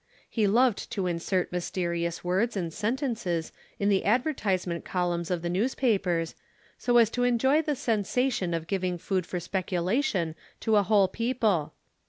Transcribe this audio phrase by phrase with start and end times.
[0.27, 6.33] He loved to insert mysterious words and sentences in the advertisement columns of the newspapers,
[6.75, 11.73] so as to enjoy the sensation of giving food for speculation to a whole people.